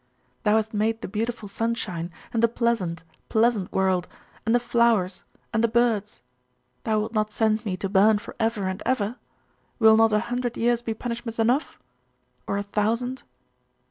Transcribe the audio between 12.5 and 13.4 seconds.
a thousand?